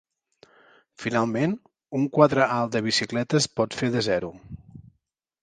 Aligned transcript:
Finalment, 1.03 1.53
un 1.99 2.07
quadre 2.15 2.47
alt 2.55 2.73
de 2.77 2.83
bicicleta 2.89 3.39
es 3.43 3.49
pot 3.61 3.79
fer 3.83 3.93
de 3.99 4.05
zero. 4.11 4.35